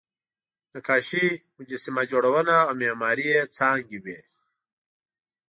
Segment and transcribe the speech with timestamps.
[0.73, 1.25] نقاشي،
[1.57, 4.19] مجسمه جوړونه او معماري یې څانګې وې.